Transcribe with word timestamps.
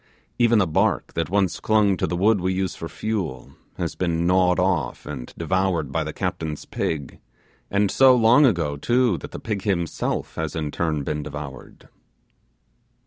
Even 0.39 0.57
the 0.57 0.65
bark 0.65 1.13
that 1.13 1.29
once 1.29 1.59
clung 1.59 1.95
to 1.95 2.07
the 2.07 2.15
wood 2.15 2.41
we 2.41 2.53
use 2.55 2.75
for 2.75 2.89
fuel 2.89 3.51
has 3.77 3.93
been 3.93 4.25
gnawed 4.25 4.59
off 4.59 5.05
and 5.05 5.31
devoured 5.37 5.91
by 5.91 6.03
the 6.03 6.11
captain's 6.11 6.65
pig; 6.65 7.19
and 7.69 7.91
so 7.91 8.15
long 8.15 8.43
ago, 8.43 8.75
too, 8.75 9.19
that 9.19 9.29
the 9.29 9.37
pig 9.37 9.61
himself 9.61 10.33
has 10.37 10.55
in 10.55 10.71
turn 10.71 11.03
been 11.03 11.21
devoured. 11.21 11.87